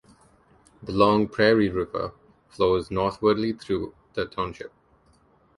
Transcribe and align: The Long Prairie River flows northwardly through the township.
The 0.81 0.93
Long 0.93 1.27
Prairie 1.27 1.69
River 1.69 2.13
flows 2.49 2.89
northwardly 2.89 3.53
through 3.53 3.93
the 4.15 4.25
township. 4.25 4.71